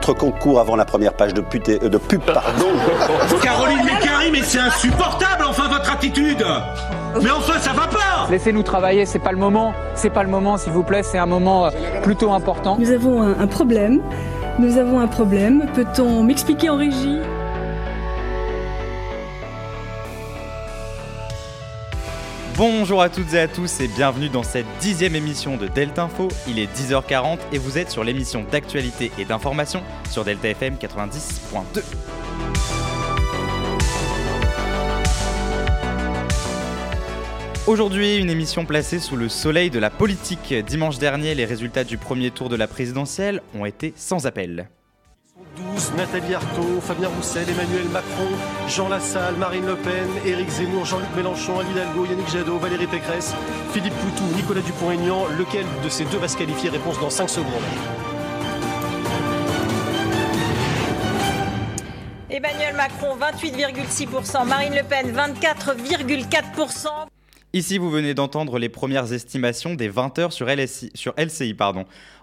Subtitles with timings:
[0.00, 2.22] votre concours avant la première page de, pute, de pub.
[2.26, 2.68] Pardon.
[3.42, 6.44] Caroline Mécari, mais c'est insupportable, enfin, votre attitude
[7.22, 9.74] Mais enfin, ça va pas Laissez-nous travailler, c'est pas le moment.
[9.94, 11.70] C'est pas le moment, s'il vous plaît, c'est un moment euh,
[12.02, 12.76] plutôt important.
[12.78, 14.00] Nous avons un, un problème.
[14.58, 15.66] Nous avons un problème.
[15.74, 17.18] Peut-on m'expliquer en régie?
[22.60, 26.28] Bonjour à toutes et à tous et bienvenue dans cette dixième émission de Delta Info.
[26.46, 31.82] Il est 10h40 et vous êtes sur l'émission d'actualité et d'information sur Delta FM 90.2.
[37.66, 40.52] Aujourd'hui, une émission placée sous le soleil de la politique.
[40.52, 44.68] Dimanche dernier, les résultats du premier tour de la présidentielle ont été sans appel.
[45.80, 48.28] 12, Nathalie Arthaud, Fabien Roussel, Emmanuel Macron,
[48.68, 53.34] Jean Lassalle, Marine Le Pen, Éric Zemmour, Jean-Luc Mélenchon, Anne Hidalgo, Yannick Jadot, Valérie Pécresse,
[53.72, 55.26] Philippe Poutou, Nicolas Dupont-Aignan.
[55.38, 57.46] Lequel de ces deux va se qualifier Réponse dans 5 secondes.
[62.28, 64.46] Emmanuel Macron, 28,6%.
[64.46, 66.88] Marine Le Pen, 24,4%.
[67.52, 71.56] Ici, vous venez d'entendre les premières estimations des 20 heures sur, LCI.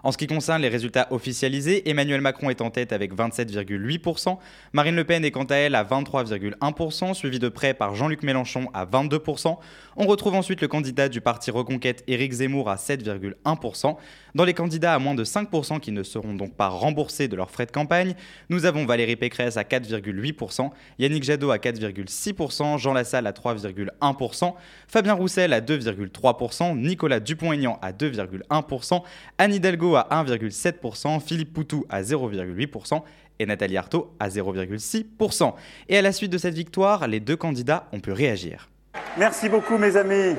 [0.02, 4.38] En ce qui concerne les résultats officialisés, Emmanuel Macron est en tête avec 27,8%,
[4.72, 8.70] Marine Le Pen est quant à elle à 23,1%, suivi de près par Jean-Luc Mélenchon
[8.72, 9.58] à 22%.
[9.98, 13.96] On retrouve ensuite le candidat du parti Reconquête Éric Zemmour à 7,1%.
[14.34, 17.50] Dans les candidats à moins de 5% qui ne seront donc pas remboursés de leurs
[17.50, 18.14] frais de campagne,
[18.48, 24.54] nous avons Valérie Pécresse à 4,8%, Yannick Jadot à 4,6%, Jean Lassalle à 3,1%,
[24.86, 29.02] Fabien Roussel à 2,3%, Nicolas Dupont-Aignan à 2,1%,
[29.36, 33.02] Anne Hidalgo à 1,7%, Philippe Poutou à 0,8%
[33.38, 35.54] et Nathalie Arthaud à 0,6%.
[35.88, 38.68] Et à la suite de cette victoire, les deux candidats ont pu réagir.
[39.16, 40.36] Merci beaucoup mes amis,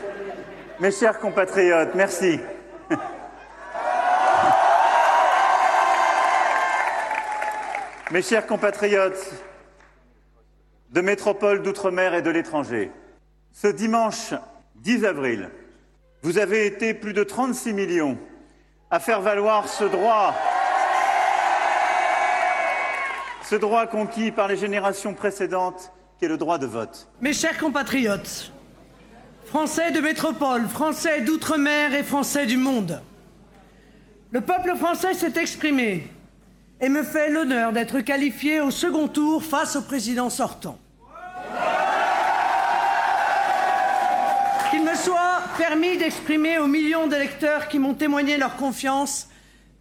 [0.79, 2.39] mes chers compatriotes, merci.
[8.11, 9.33] mes chers compatriotes
[10.91, 12.91] de métropole, d'outre-mer et de l'étranger,
[13.51, 14.33] ce dimanche
[14.83, 15.49] 10 avril,
[16.21, 18.17] vous avez été plus de 36 millions
[18.89, 20.33] à faire valoir ce droit,
[23.43, 27.09] ce droit conquis par les générations précédentes, qui est le droit de vote.
[27.19, 28.53] Mes chers compatriotes,
[29.45, 33.01] Français de métropole, Français d'outre-mer et Français du monde,
[34.31, 36.07] le peuple français s'est exprimé
[36.79, 40.77] et me fait l'honneur d'être qualifié au second tour face au président sortant.
[44.89, 49.27] Me soit permis d'exprimer aux millions d'électeurs qui m'ont témoigné leur confiance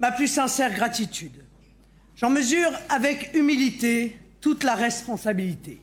[0.00, 1.44] ma plus sincère gratitude.
[2.16, 5.80] J'en mesure avec humilité toute la responsabilité.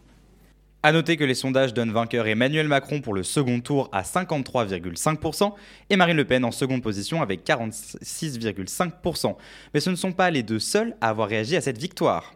[0.84, 5.54] A noter que les sondages donnent vainqueur Emmanuel Macron pour le second tour à 53,5%
[5.90, 9.36] et Marine Le Pen en seconde position avec 46,5%.
[9.74, 12.36] Mais ce ne sont pas les deux seuls à avoir réagi à cette victoire.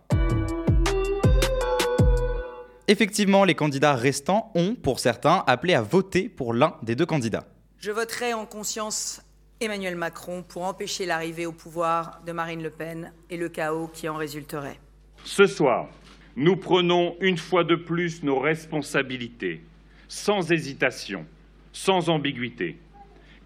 [2.90, 7.46] Effectivement, les candidats restants ont, pour certains, appelé à voter pour l'un des deux candidats.
[7.78, 9.22] Je voterai en conscience
[9.62, 14.10] Emmanuel Macron pour empêcher l'arrivée au pouvoir de Marine Le Pen et le chaos qui
[14.10, 14.80] en résulterait.
[15.24, 15.88] Ce soir,
[16.36, 19.62] nous prenons une fois de plus nos responsabilités,
[20.08, 21.28] sans hésitation,
[21.72, 22.80] sans ambiguïté,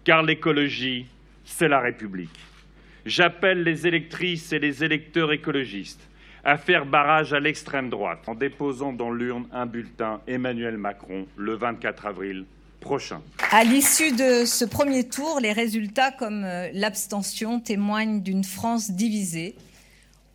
[0.04, 1.04] car l'écologie,
[1.44, 2.40] c'est la République.
[3.04, 6.00] J'appelle les électrices et les électeurs écologistes
[6.44, 11.54] à faire barrage à l'extrême droite en déposant dans l'urne un bulletin Emmanuel Macron le
[11.54, 12.44] 24 avril
[12.80, 13.22] prochain.
[13.50, 19.56] À l'issue de ce premier tour, les résultats comme euh, l'abstention témoignent d'une France divisée,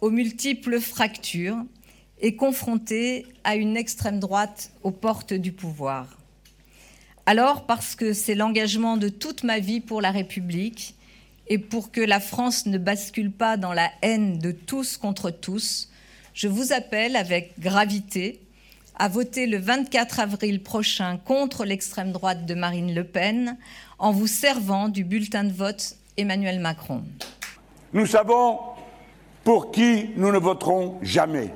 [0.01, 1.57] aux multiples fractures
[2.21, 6.17] et confrontée à une extrême droite aux portes du pouvoir.
[7.25, 10.95] Alors, parce que c'est l'engagement de toute ma vie pour la République
[11.47, 15.88] et pour que la France ne bascule pas dans la haine de tous contre tous,
[16.39, 18.39] je vous appelle avec gravité
[18.97, 23.57] à voter le 24 avril prochain contre l'extrême droite de Marine Le Pen
[23.97, 27.03] en vous servant du bulletin de vote Emmanuel Macron.
[27.91, 28.57] Nous savons
[29.43, 31.49] pour qui nous ne voterons jamais.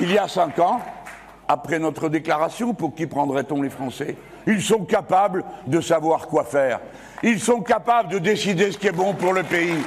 [0.00, 0.80] Il y a cinq ans,
[1.48, 4.14] après notre déclaration, pour qui prendrait-on les Français?
[4.46, 6.78] Ils sont capables de savoir quoi faire.
[7.24, 9.82] Ils sont capables de décider ce qui est bon pour le pays.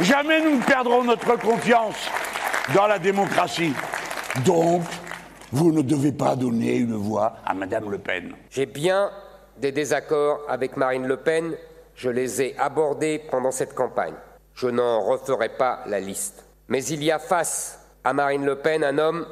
[0.00, 1.96] Jamais nous ne perdrons notre confiance
[2.74, 3.72] dans la démocratie.
[4.44, 4.82] Donc,
[5.52, 8.32] vous ne devez pas donner une voix à Madame Le Pen.
[8.50, 9.10] J'ai bien
[9.58, 11.54] des désaccords avec Marine Le Pen.
[11.94, 14.14] Je les ai abordés pendant cette campagne.
[14.54, 16.44] Je n'en referai pas la liste.
[16.68, 19.26] Mais il y a face à Marine Le Pen un homme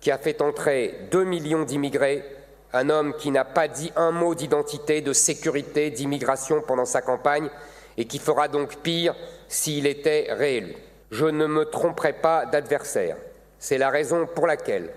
[0.00, 2.24] qui a fait entrer 2 millions d'immigrés,
[2.72, 7.48] un homme qui n'a pas dit un mot d'identité, de sécurité, d'immigration pendant sa campagne
[7.96, 9.14] et qui fera donc pire
[9.48, 10.74] s'il était réélu.
[11.10, 13.16] Je ne me tromperai pas d'adversaire.
[13.58, 14.90] C'est la raison pour laquelle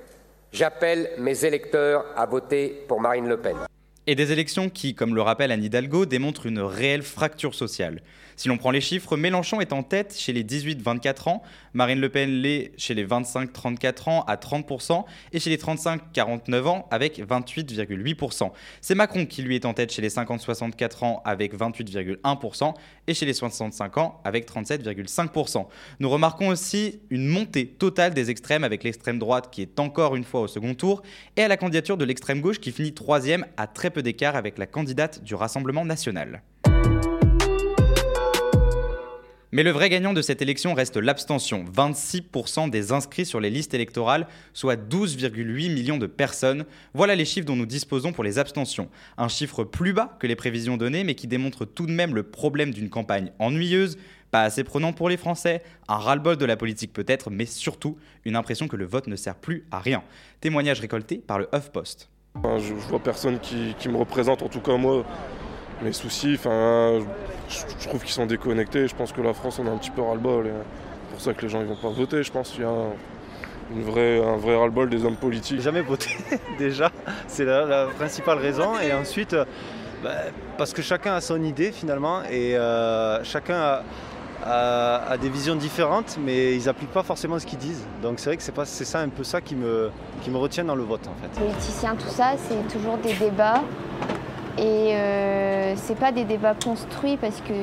[0.52, 3.69] j'appelle mes électeurs à voter pour Marine Le Pen.
[4.10, 8.02] Et des élections qui, comme le rappelle Anne Hidalgo, démontrent une réelle fracture sociale.
[8.40, 12.08] Si l'on prend les chiffres, Mélenchon est en tête chez les 18-24 ans, Marine Le
[12.08, 15.04] Pen l'est chez les 25-34 ans à 30%
[15.34, 18.52] et chez les 35-49 ans avec 28,8%.
[18.80, 22.74] C'est Macron qui lui est en tête chez les 50-64 ans avec 28,1%
[23.08, 25.68] et chez les 65 ans avec 37,5%.
[26.00, 30.24] Nous remarquons aussi une montée totale des extrêmes avec l'extrême droite qui est encore une
[30.24, 31.02] fois au second tour
[31.36, 34.58] et à la candidature de l'extrême gauche qui finit troisième à très peu d'écart avec
[34.58, 36.42] la candidate du Rassemblement national.
[39.52, 41.66] Mais le vrai gagnant de cette élection reste l'abstention.
[41.66, 46.66] 26% des inscrits sur les listes électorales, soit 12,8 millions de personnes.
[46.94, 48.90] Voilà les chiffres dont nous disposons pour les abstentions.
[49.18, 52.22] Un chiffre plus bas que les prévisions données, mais qui démontre tout de même le
[52.22, 53.98] problème d'une campagne ennuyeuse,
[54.30, 58.36] pas assez prenant pour les Français, un ras-le-bol de la politique peut-être, mais surtout une
[58.36, 60.04] impression que le vote ne sert plus à rien.
[60.42, 62.10] Témoignage récolté par le HuffPost.
[62.58, 65.04] Je, vois personne qui, me représente, en tout cas moi
[65.82, 66.36] mes soucis.
[66.36, 67.00] Enfin,
[67.48, 68.88] je, trouve qu'ils sont déconnectés.
[68.88, 70.46] Je pense que la France en a un petit peu ras-le-bol.
[70.48, 72.24] C'est pour ça que les gens ne vont pas voter.
[72.24, 72.94] Je pense qu'il y a un
[73.72, 74.20] vrai
[74.56, 75.62] ras-le-bol des hommes politiques.
[75.62, 76.10] Jamais voté
[76.58, 76.92] déjà,
[77.28, 78.80] c'est la, principale raison.
[78.80, 79.36] Et ensuite,
[80.04, 80.12] bah,
[80.58, 83.84] parce que chacun a son idée finalement et euh, chacun a,
[85.22, 87.86] des visions différentes, mais ils n'appliquent pas forcément ce qu'ils disent.
[88.02, 89.92] Donc c'est vrai que c'est, ça un peu ça qui me,
[90.22, 91.40] qui retient dans le vote en fait.
[91.40, 93.62] Politiciens, tout ça, c'est toujours des débats
[94.58, 97.54] et euh, c'est pas des débats construits parce que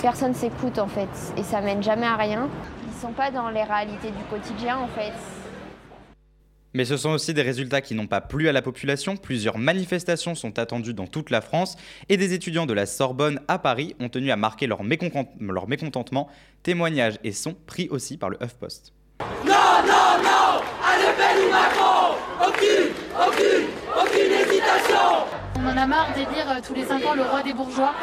[0.00, 2.48] personne s'écoute en fait et ça mène jamais à rien.
[2.86, 5.12] Ils sont pas dans les réalités du quotidien en fait.
[6.74, 9.16] Mais ce sont aussi des résultats qui n'ont pas plu à la population.
[9.16, 11.76] Plusieurs manifestations sont attendues dans toute la France
[12.08, 16.28] et des étudiants de la Sorbonne à Paris ont tenu à marquer leur, mécontentement.
[16.62, 18.92] Témoignages et sons pris aussi par le HuffPost.
[19.44, 19.52] Non,
[19.86, 23.66] non, non Le ou Macron Aucune, aucune,
[25.62, 27.94] on en a marre d'élire euh, tous les 5 ans le roi des bourgeois.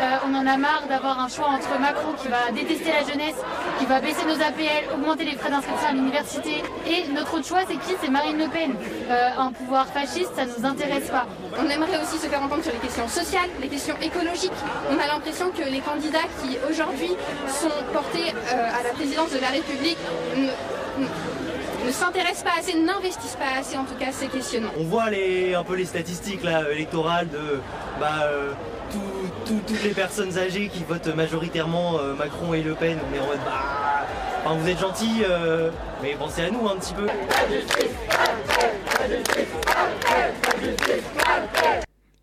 [0.00, 3.36] Euh, on en a marre d'avoir un choix entre Macron qui va détester la jeunesse,
[3.78, 6.62] qui va baisser nos APL, augmenter les frais d'inscription à l'université.
[6.86, 7.96] Et notre autre choix, c'est qui?
[8.00, 8.74] C'est Marine Le Pen.
[9.10, 11.26] Euh, un pouvoir fasciste, ça ne nous intéresse pas.
[11.58, 14.52] On aimerait aussi se faire entendre sur les questions sociales, les questions écologiques.
[14.90, 17.16] On a l'impression que les candidats qui aujourd'hui
[17.48, 19.98] sont portés à la présidence de la République
[20.36, 20.77] ne
[21.92, 24.72] s'intéressent pas assez, n'investissent pas assez en tout cas ces questionnements.
[24.78, 27.60] On voit les, un peu les statistiques là, électorales de
[28.00, 28.52] bah, euh,
[29.44, 32.98] toutes les personnes âgées qui votent majoritairement euh, Macron et Le Pen.
[33.10, 34.06] On est en mode bah,
[34.44, 35.70] enfin, vous êtes gentils, euh,
[36.02, 37.06] mais pensez à nous un petit peu.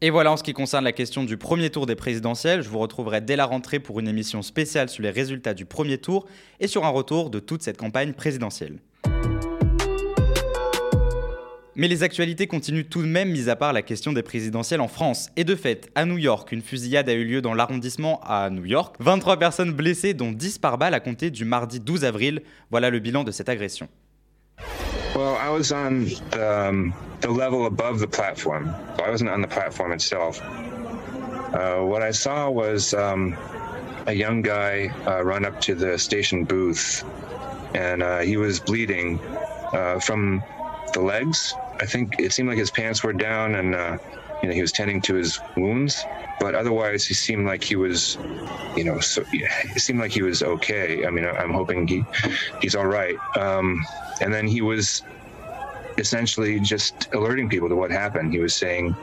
[0.02, 2.62] Et voilà en ce qui concerne la question du premier tour des présidentielles.
[2.62, 5.98] Je vous retrouverai dès la rentrée pour une émission spéciale sur les résultats du premier
[5.98, 6.28] tour
[6.60, 8.78] et sur un retour de toute cette campagne présidentielle.
[11.78, 14.88] Mais les actualités continuent tout de même, mis à part la question des présidentielles en
[14.88, 15.30] France.
[15.36, 18.64] Et de fait, à New York, une fusillade a eu lieu dans l'arrondissement à New
[18.64, 18.96] York.
[19.00, 22.44] 23 personnes blessées, dont 10 par balle à compter du mardi 12 avril.
[22.72, 23.90] Voilà le bilan de cette agression.
[25.16, 26.08] Well, I was on
[26.40, 28.74] um, the level above the platform.
[29.06, 30.42] I wasn't on the platform itself.
[30.42, 33.36] Uh, what I saw was um,
[34.08, 37.04] a young guy uh, run up to the station booth,
[37.74, 39.20] and uh, he was bleeding
[39.74, 40.42] uh, from
[40.94, 41.54] the legs.
[41.80, 43.98] I think it seemed like his pants were down and uh,
[44.42, 46.04] you know he was tending to his wounds,
[46.40, 48.18] but otherwise he seemed like he was,
[48.76, 51.06] you know, so it seemed like he was okay.
[51.06, 52.04] I mean, I'm hoping he
[52.62, 53.16] he's all right.
[53.38, 53.86] Um,
[54.22, 55.02] and then he was
[55.98, 58.34] essentially just alerting people to what happened.
[58.34, 58.96] He was saying,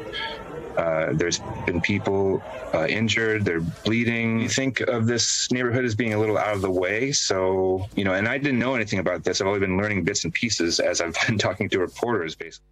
[0.76, 2.42] uh, there's been people
[2.74, 4.40] uh, injured, they're bleeding.
[4.40, 7.12] You think of this neighborhood as being a little out of the way.
[7.12, 9.40] So, you know, and I didn't know anything about this.
[9.40, 12.71] I've only been learning bits and pieces as I've been talking to reporters, basically.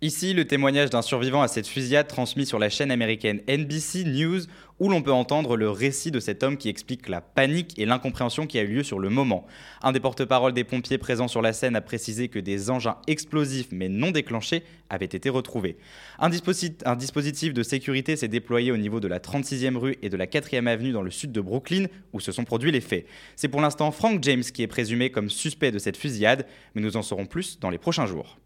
[0.00, 4.42] Ici, le témoignage d'un survivant à cette fusillade transmis sur la chaîne américaine NBC News,
[4.78, 8.46] où l'on peut entendre le récit de cet homme qui explique la panique et l'incompréhension
[8.46, 9.44] qui a eu lieu sur le moment.
[9.82, 13.72] Un des porte-parole des pompiers présents sur la scène a précisé que des engins explosifs
[13.72, 15.78] mais non déclenchés avaient été retrouvés.
[16.20, 20.26] Un, dispositif, de sécurité s'est déployé au niveau de la 36e rue et de la
[20.28, 23.04] 4e avenue dans le sud de Brooklyn, où se sont produits les faits.
[23.34, 26.96] C'est pour l'instant Frank James qui est présumé comme suspect de cette fusillade, mais nous
[26.96, 28.38] en saurons plus dans les prochains jours.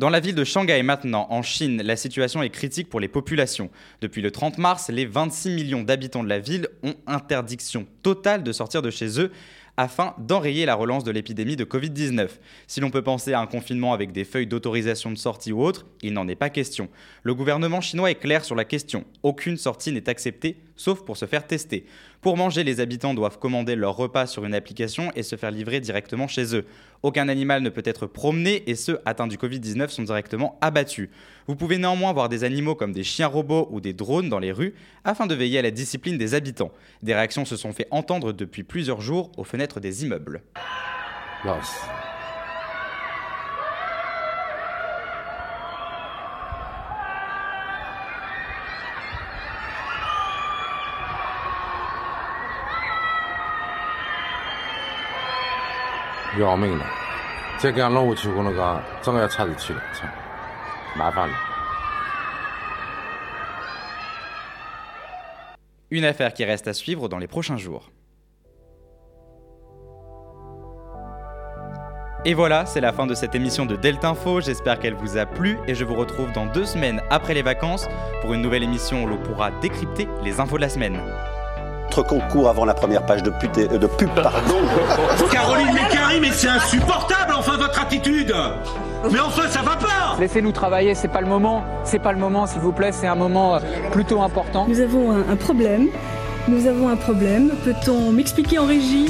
[0.00, 3.68] Dans la ville de Shanghai maintenant, en Chine, la situation est critique pour les populations.
[4.00, 8.50] Depuis le 30 mars, les 26 millions d'habitants de la ville ont interdiction totale de
[8.50, 9.30] sortir de chez eux
[9.76, 12.28] afin d'enrayer la relance de l'épidémie de Covid-19.
[12.66, 15.84] Si l'on peut penser à un confinement avec des feuilles d'autorisation de sortie ou autre,
[16.00, 16.88] il n'en est pas question.
[17.22, 19.04] Le gouvernement chinois est clair sur la question.
[19.22, 21.84] Aucune sortie n'est acceptée, sauf pour se faire tester.
[22.22, 25.80] Pour manger, les habitants doivent commander leur repas sur une application et se faire livrer
[25.80, 26.64] directement chez eux.
[27.02, 31.10] Aucun animal ne peut être promené et ceux atteints du Covid-19 sont directement abattus.
[31.46, 34.52] Vous pouvez néanmoins voir des animaux comme des chiens robots ou des drones dans les
[34.52, 36.72] rues afin de veiller à la discipline des habitants.
[37.02, 40.42] Des réactions se sont fait entendre depuis plusieurs jours aux fenêtres des immeubles.
[56.39, 56.85] 要命了！
[57.57, 60.05] 这个任务出过那个，真的要插进去了，操，
[60.97, 61.35] 麻烦了。
[65.89, 67.91] Une affaire qui reste à suivre dans les prochains jours.
[72.25, 74.41] Et voilà, c'est la fin de cette émission de Delta Info.
[74.41, 77.87] J'espère qu'elle vous a plu et je vous retrouve dans deux semaines après les vacances
[78.21, 80.99] pour une nouvelle émission où l'on pourra décrypter les infos de la semaine.
[81.96, 84.54] Concours avant la première page de, pute- euh, de pub, pardon.
[85.30, 88.34] Caroline Mécari, mais c'est insupportable, enfin, votre attitude
[89.10, 91.62] Mais enfin, ça va pas Laissez-nous travailler, c'est pas le moment.
[91.84, 92.92] C'est pas le moment, s'il vous plaît.
[92.92, 93.58] C'est un moment euh,
[93.90, 94.66] plutôt important.
[94.68, 95.88] Nous avons un, un problème.
[96.48, 97.50] Nous avons un problème.
[97.64, 99.06] Peut-on m'expliquer en régie?